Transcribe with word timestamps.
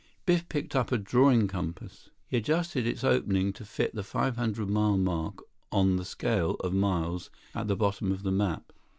Biff 0.25 0.49
picked 0.49 0.75
up 0.75 0.91
a 0.91 0.97
drawing 0.97 1.47
compass. 1.47 2.09
He 2.25 2.37
adjusted 2.37 2.87
its 2.87 3.03
opening 3.03 3.53
to 3.53 3.63
fit 3.63 3.93
the 3.93 4.01
five 4.01 4.35
hundred 4.35 4.67
mile 4.67 4.97
mark 4.97 5.43
on 5.71 5.97
the 5.97 6.05
scale 6.05 6.55
of 6.61 6.73
miles 6.73 7.29
at 7.53 7.67
the 7.67 7.75
bottom 7.75 8.11
of 8.11 8.23
the 8.23 8.31
map. 8.31 8.73